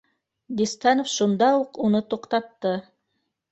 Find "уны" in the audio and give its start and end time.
1.89-2.03